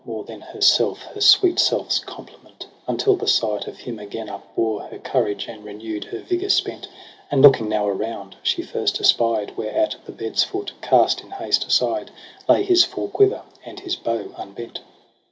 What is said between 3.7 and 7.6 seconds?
him again upbore Her courage, and renew'd her vigour spent. And